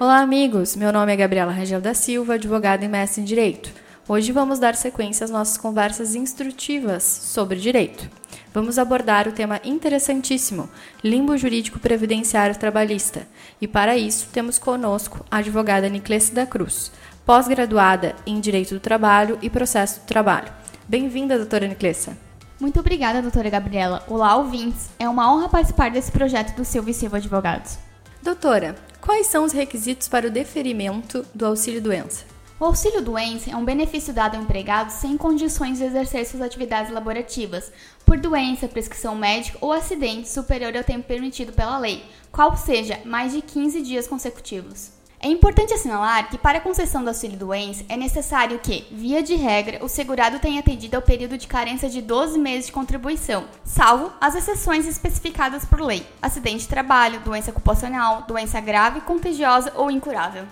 Olá, 0.00 0.20
amigos! 0.20 0.76
Meu 0.76 0.92
nome 0.92 1.12
é 1.12 1.16
Gabriela 1.16 1.50
Rangel 1.50 1.80
da 1.80 1.92
Silva, 1.92 2.34
advogada 2.34 2.84
e 2.84 2.88
mestre 2.88 3.20
em 3.20 3.24
Direito. 3.24 3.72
Hoje 4.06 4.30
vamos 4.30 4.60
dar 4.60 4.76
sequência 4.76 5.24
às 5.24 5.30
nossas 5.30 5.56
conversas 5.56 6.14
instrutivas 6.14 7.02
sobre 7.02 7.58
direito. 7.58 8.08
Vamos 8.54 8.78
abordar 8.78 9.26
o 9.26 9.32
tema 9.32 9.60
interessantíssimo, 9.64 10.70
limbo 11.02 11.36
jurídico 11.36 11.80
previdenciário 11.80 12.56
trabalhista. 12.56 13.26
E 13.60 13.66
para 13.66 13.96
isso, 13.96 14.28
temos 14.32 14.56
conosco 14.56 15.26
a 15.28 15.38
advogada 15.38 15.88
Niclesse 15.88 16.32
da 16.32 16.46
Cruz, 16.46 16.92
pós-graduada 17.26 18.14
em 18.24 18.38
Direito 18.38 18.74
do 18.74 18.80
Trabalho 18.80 19.36
e 19.42 19.50
Processo 19.50 20.02
do 20.02 20.06
Trabalho. 20.06 20.52
Bem-vinda, 20.86 21.36
doutora 21.36 21.66
Niclessa. 21.66 22.16
Muito 22.60 22.78
obrigada, 22.78 23.20
doutora 23.20 23.50
Gabriela. 23.50 24.04
Olá, 24.06 24.36
ouvintes. 24.36 24.90
É 24.96 25.08
uma 25.08 25.34
honra 25.34 25.48
participar 25.48 25.90
desse 25.90 26.12
projeto 26.12 26.54
do 26.54 26.64
Silvio 26.64 26.94
Silva 26.94 27.16
Advogados. 27.16 27.87
Doutora, 28.22 28.76
Quais 29.08 29.28
são 29.28 29.42
os 29.42 29.52
requisitos 29.52 30.06
para 30.06 30.26
o 30.26 30.30
deferimento 30.30 31.24
do 31.34 31.46
auxílio-doença? 31.46 32.26
O 32.60 32.66
auxílio-doença 32.66 33.50
é 33.50 33.56
um 33.56 33.64
benefício 33.64 34.12
dado 34.12 34.36
ao 34.36 34.42
empregado 34.42 34.90
sem 34.90 35.16
condições 35.16 35.78
de 35.78 35.84
exercer 35.84 36.26
suas 36.26 36.42
atividades 36.42 36.92
laborativas, 36.92 37.72
por 38.04 38.18
doença, 38.18 38.68
prescrição 38.68 39.14
médica 39.14 39.56
ou 39.62 39.72
acidente 39.72 40.28
superior 40.28 40.76
ao 40.76 40.84
tempo 40.84 41.06
permitido 41.06 41.54
pela 41.54 41.78
lei, 41.78 42.04
qual 42.30 42.54
seja 42.54 43.00
mais 43.04 43.32
de 43.32 43.40
15 43.40 43.80
dias 43.80 44.06
consecutivos. 44.06 44.97
É 45.20 45.26
importante 45.26 45.74
assinalar 45.74 46.30
que, 46.30 46.38
para 46.38 46.58
a 46.58 46.60
concessão 46.60 47.02
do 47.02 47.08
auxílio-doença, 47.08 47.84
é 47.88 47.96
necessário 47.96 48.60
que, 48.60 48.86
via 48.88 49.20
de 49.20 49.34
regra, 49.34 49.84
o 49.84 49.88
segurado 49.88 50.38
tenha 50.38 50.60
atendido 50.60 50.94
ao 50.94 51.02
período 51.02 51.36
de 51.36 51.48
carência 51.48 51.90
de 51.90 52.00
12 52.00 52.38
meses 52.38 52.66
de 52.66 52.72
contribuição, 52.72 53.44
salvo 53.64 54.12
as 54.20 54.36
exceções 54.36 54.86
especificadas 54.86 55.64
por 55.64 55.80
lei: 55.80 56.06
acidente 56.22 56.58
de 56.58 56.68
trabalho, 56.68 57.18
doença 57.20 57.50
ocupacional, 57.50 58.22
doença 58.28 58.60
grave, 58.60 59.00
contagiosa 59.00 59.72
ou 59.74 59.90
incurável. 59.90 60.44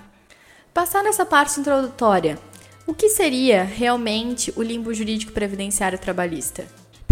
Passar 0.75 1.07
essa 1.07 1.25
parte 1.25 1.61
introdutória, 1.61 2.37
o 2.89 2.93
que 2.93 3.09
seria 3.09 3.63
realmente 3.63 4.53
o 4.57 4.63
limbo 4.63 4.93
jurídico 4.93 5.31
previdenciário 5.31 5.99
trabalhista? 5.99 6.67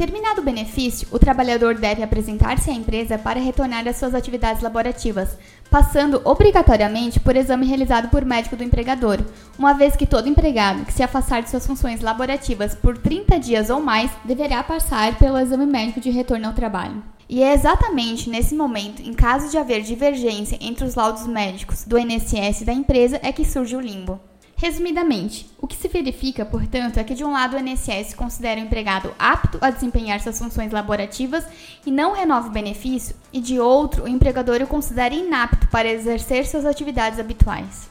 Terminado 0.04 0.42
o 0.42 0.44
benefício, 0.44 1.08
o 1.10 1.18
trabalhador 1.18 1.76
deve 1.76 2.02
apresentar-se 2.02 2.68
à 2.68 2.74
empresa 2.74 3.16
para 3.16 3.40
retornar 3.40 3.88
às 3.88 3.96
suas 3.96 4.14
atividades 4.14 4.62
laborativas, 4.62 5.30
passando 5.70 6.20
obrigatoriamente 6.26 7.18
por 7.18 7.34
exame 7.34 7.64
realizado 7.64 8.10
por 8.10 8.22
médico 8.22 8.54
do 8.54 8.62
empregador, 8.62 9.24
uma 9.58 9.72
vez 9.72 9.96
que 9.96 10.04
todo 10.04 10.28
empregado 10.28 10.84
que 10.84 10.92
se 10.92 11.02
afastar 11.02 11.42
de 11.42 11.48
suas 11.48 11.66
funções 11.66 12.02
laborativas 12.02 12.74
por 12.74 12.98
30 12.98 13.40
dias 13.40 13.70
ou 13.70 13.80
mais 13.80 14.10
deverá 14.26 14.62
passar 14.62 15.16
pelo 15.16 15.38
exame 15.38 15.64
médico 15.64 16.00
de 16.00 16.10
retorno 16.10 16.48
ao 16.48 16.52
trabalho. 16.52 17.02
E 17.26 17.42
é 17.42 17.54
exatamente 17.54 18.28
nesse 18.28 18.54
momento, 18.54 19.00
em 19.00 19.14
caso 19.14 19.50
de 19.50 19.56
haver 19.56 19.80
divergência 19.80 20.58
entre 20.60 20.84
os 20.84 20.96
laudos 20.96 21.26
médicos 21.26 21.84
do 21.84 21.98
INSS 21.98 22.60
e 22.60 22.64
da 22.66 22.74
empresa, 22.74 23.18
é 23.22 23.32
que 23.32 23.46
surge 23.46 23.74
o 23.74 23.80
limbo. 23.80 24.20
Resumidamente, 24.64 25.46
o 25.60 25.66
que 25.66 25.76
se 25.76 25.88
verifica, 25.88 26.42
portanto, 26.42 26.96
é 26.96 27.04
que 27.04 27.14
de 27.14 27.22
um 27.22 27.30
lado 27.30 27.54
o 27.54 27.60
INSS 27.60 28.14
considera 28.14 28.58
o 28.58 28.64
empregado 28.64 29.14
apto 29.18 29.58
a 29.60 29.68
desempenhar 29.68 30.18
suas 30.22 30.38
funções 30.38 30.72
laborativas 30.72 31.44
e 31.84 31.90
não 31.90 32.14
renova 32.14 32.48
o 32.48 32.50
benefício, 32.50 33.14
e 33.30 33.42
de 33.42 33.60
outro, 33.60 34.04
o 34.04 34.08
empregador 34.08 34.62
o 34.62 34.66
considera 34.66 35.12
inapto 35.12 35.68
para 35.68 35.90
exercer 35.90 36.46
suas 36.46 36.64
atividades 36.64 37.18
habituais. 37.18 37.90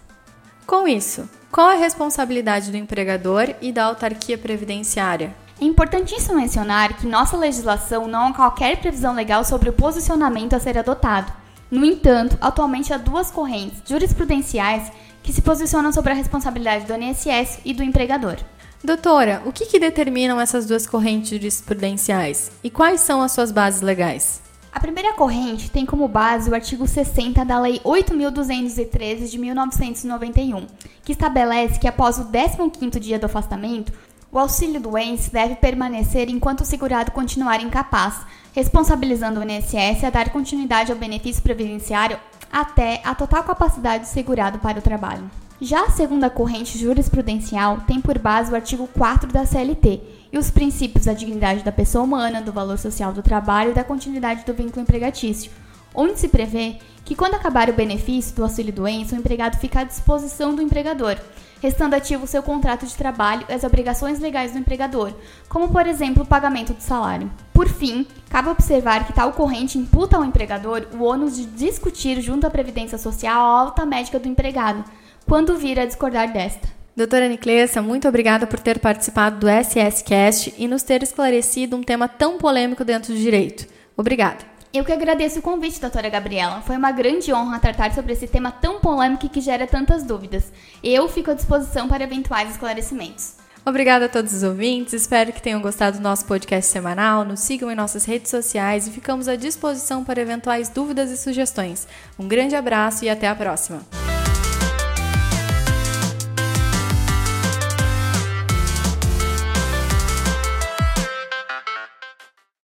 Com 0.65 0.87
isso, 0.87 1.29
qual 1.51 1.69
a 1.69 1.75
responsabilidade 1.75 2.71
do 2.71 2.77
empregador 2.77 3.53
e 3.61 3.71
da 3.71 3.85
autarquia 3.85 4.35
previdenciária? 4.35 5.35
É 5.61 5.65
importantíssimo 5.65 6.39
mencionar 6.39 6.97
que 6.97 7.05
nossa 7.05 7.37
legislação 7.37 8.07
não 8.07 8.29
há 8.29 8.33
qualquer 8.33 8.77
previsão 8.77 9.13
legal 9.13 9.43
sobre 9.43 9.69
o 9.69 9.73
posicionamento 9.73 10.55
a 10.55 10.59
ser 10.59 10.75
adotado. 10.79 11.42
No 11.73 11.83
entanto, 11.83 12.37
atualmente 12.39 12.93
há 12.93 12.97
duas 12.97 13.31
correntes 13.31 13.81
jurisprudenciais 13.89 14.91
que 15.23 15.33
se 15.33 15.41
posicionam 15.41 15.91
sobre 15.91 16.11
a 16.11 16.15
responsabilidade 16.15 16.85
do 16.85 16.93
INSS 16.93 17.61
e 17.65 17.73
do 17.73 17.81
empregador. 17.81 18.35
Doutora, 18.83 19.41
o 19.43 19.51
que, 19.51 19.65
que 19.65 19.79
determinam 19.79 20.39
essas 20.39 20.67
duas 20.67 20.85
correntes 20.85 21.31
jurisprudenciais 21.31 22.51
e 22.63 22.69
quais 22.69 23.01
são 23.01 23.23
as 23.23 23.31
suas 23.31 23.51
bases 23.51 23.81
legais? 23.81 24.39
A 24.71 24.79
primeira 24.79 25.13
corrente 25.13 25.71
tem 25.71 25.83
como 25.83 26.07
base 26.07 26.47
o 26.47 26.53
artigo 26.53 26.85
60 26.85 27.43
da 27.43 27.59
Lei 27.59 27.79
8.213 27.79 29.27
de 29.31 29.39
1991, 29.39 30.67
que 31.03 31.13
estabelece 31.13 31.79
que 31.79 31.87
após 31.87 32.19
o 32.19 32.25
15º 32.25 32.99
dia 32.99 33.17
do 33.17 33.25
afastamento, 33.25 33.91
o 34.33 34.39
auxílio 34.39 34.81
doença 34.81 35.29
deve 35.31 35.55
permanecer 35.55 36.27
enquanto 36.27 36.61
o 36.61 36.65
segurado 36.65 37.11
continuar 37.11 37.61
incapaz, 37.61 38.25
responsabilizando 38.51 39.39
o 39.39 39.43
INSS 39.43 40.03
a 40.03 40.09
dar 40.09 40.31
continuidade 40.31 40.91
ao 40.91 40.97
benefício 40.97 41.43
previdenciário 41.43 42.17
até 42.51 42.99
a 43.05 43.13
total 43.13 43.43
capacidade 43.43 44.05
do 44.05 44.07
segurado 44.07 44.57
para 44.57 44.79
o 44.79 44.81
trabalho. 44.81 45.29
Já 45.61 45.85
a 45.85 45.91
segunda 45.91 46.31
corrente 46.31 46.79
jurisprudencial 46.79 47.81
tem 47.85 48.01
por 48.01 48.17
base 48.17 48.51
o 48.51 48.55
artigo 48.55 48.87
4 48.97 49.31
da 49.31 49.45
CLT 49.45 50.01
e 50.31 50.37
os 50.37 50.49
princípios 50.49 51.05
da 51.05 51.13
dignidade 51.13 51.63
da 51.63 51.71
pessoa 51.71 52.03
humana, 52.03 52.41
do 52.41 52.51
valor 52.51 52.79
social 52.79 53.13
do 53.13 53.21
trabalho 53.21 53.69
e 53.69 53.75
da 53.75 53.83
continuidade 53.83 54.45
do 54.45 54.53
vínculo 54.53 54.81
empregatício, 54.81 55.51
onde 55.93 56.19
se 56.19 56.27
prevê 56.27 56.77
que, 57.05 57.15
quando 57.15 57.35
acabar 57.35 57.69
o 57.69 57.73
benefício 57.73 58.35
do 58.35 58.43
auxílio-doença, 58.43 59.15
o 59.15 59.19
empregado 59.19 59.59
fica 59.59 59.81
à 59.81 59.83
disposição 59.83 60.55
do 60.55 60.61
empregador, 60.61 61.17
restando 61.63 61.95
ativo 61.95 62.27
seu 62.27 62.43
contrato 62.43 62.85
de 62.85 62.93
trabalho 62.93 63.45
e 63.47 63.53
as 63.53 63.63
obrigações 63.63 64.19
legais 64.19 64.51
do 64.51 64.59
empregador, 64.59 65.13
como, 65.47 65.69
por 65.69 65.87
exemplo, 65.87 66.23
o 66.23 66.27
pagamento 66.27 66.73
do 66.73 66.83
salário. 66.83 67.31
Por 67.53 67.69
fim, 67.69 68.05
cabe 68.29 68.49
observar 68.49 69.07
que 69.07 69.13
tal 69.13 69.31
corrente 69.31 69.77
imputa 69.77 70.17
ao 70.17 70.25
empregador 70.25 70.85
o 70.93 71.03
ônus 71.03 71.37
de 71.37 71.45
discutir 71.45 72.19
junto 72.19 72.45
à 72.45 72.49
Previdência 72.49 72.97
Social 72.97 73.41
a 73.41 73.61
alta 73.61 73.85
médica 73.85 74.19
do 74.19 74.27
empregado, 74.27 74.83
quando 75.25 75.57
vir 75.57 75.79
a 75.79 75.85
discordar 75.85 76.33
desta. 76.33 76.67
Doutora 76.97 77.29
Niclessa, 77.29 77.81
muito 77.81 78.09
obrigada 78.09 78.45
por 78.45 78.59
ter 78.59 78.79
participado 78.79 79.39
do 79.39 79.47
SSCast 79.47 80.53
e 80.57 80.67
nos 80.67 80.83
ter 80.83 81.01
esclarecido 81.01 81.77
um 81.77 81.81
tema 81.81 82.09
tão 82.09 82.37
polêmico 82.37 82.83
dentro 82.83 83.13
do 83.13 83.17
direito. 83.17 83.65
Obrigada. 83.95 84.52
Eu 84.73 84.83
que 84.83 84.91
agradeço 84.91 85.37
o 85.37 85.41
convite, 85.43 85.79
doutora 85.79 86.09
Gabriela. 86.09 86.61
Foi 86.61 86.75
uma 86.75 86.91
grande 86.91 87.31
honra 87.31 87.59
tratar 87.59 87.93
sobre 87.93 88.13
esse 88.13 88.27
tema 88.27 88.51
tão 88.51 88.79
polêmico 88.79 89.27
e 89.27 89.29
que 89.29 89.39
gera 89.39 89.67
tantas 89.67 90.03
dúvidas. 90.03 90.51
Eu 90.83 91.07
fico 91.07 91.29
à 91.29 91.35
disposição 91.35 91.87
para 91.87 92.03
eventuais 92.03 92.49
esclarecimentos. 92.49 93.35
Obrigada 93.63 94.05
a 94.05 94.09
todos 94.09 94.33
os 94.33 94.41
ouvintes, 94.41 94.93
espero 94.93 95.31
que 95.31 95.41
tenham 95.41 95.61
gostado 95.61 95.97
do 95.97 96.03
nosso 96.03 96.25
podcast 96.25 96.69
semanal. 96.69 97.23
Nos 97.23 97.41
sigam 97.41 97.71
em 97.71 97.75
nossas 97.75 98.03
redes 98.03 98.31
sociais 98.31 98.87
e 98.87 98.91
ficamos 98.91 99.27
à 99.27 99.35
disposição 99.35 100.03
para 100.03 100.19
eventuais 100.19 100.69
dúvidas 100.69 101.11
e 101.11 101.17
sugestões. 101.17 101.87
Um 102.17 102.27
grande 102.27 102.55
abraço 102.55 103.05
e 103.05 103.09
até 103.09 103.27
a 103.27 103.35
próxima! 103.35 104.02